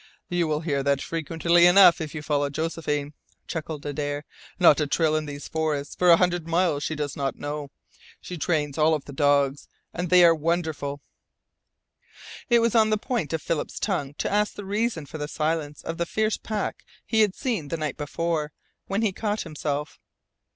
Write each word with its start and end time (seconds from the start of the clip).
"You 0.29 0.47
will 0.47 0.61
hear 0.61 0.81
that 0.81 0.99
frequently 0.99 1.67
enough 1.67 2.01
if 2.01 2.15
you 2.15 2.23
follow 2.23 2.49
Josephine," 2.49 3.13
chuckled 3.45 3.85
Adare. 3.85 4.23
"Not 4.59 4.79
a 4.81 4.87
trail 4.87 5.15
in 5.15 5.27
these 5.27 5.47
forests 5.47 5.93
for 5.93 6.09
a 6.09 6.17
hundred 6.17 6.47
miles 6.47 6.81
she 6.83 6.95
does 6.95 7.15
not 7.15 7.35
know. 7.35 7.69
She 8.19 8.35
trains 8.35 8.79
all 8.79 8.95
of 8.95 9.05
the 9.05 9.13
dogs, 9.13 9.67
and 9.93 10.09
they 10.09 10.25
are 10.25 10.33
wonderful." 10.33 11.01
It 12.49 12.57
was 12.61 12.73
on 12.73 12.89
the 12.89 12.97
point 12.97 13.31
of 13.31 13.43
Philip's 13.43 13.79
tongue 13.79 14.15
to 14.15 14.31
ask 14.33 14.57
a 14.57 14.65
reason 14.65 15.05
for 15.05 15.19
the 15.19 15.27
silence 15.27 15.83
of 15.83 15.99
the 15.99 16.07
fierce 16.07 16.35
pack 16.37 16.83
he 17.05 17.21
had 17.21 17.35
seen 17.35 17.67
the 17.67 17.77
night 17.77 17.97
before, 17.97 18.51
when 18.87 19.03
he 19.03 19.11
caught 19.11 19.41
himself. 19.41 19.99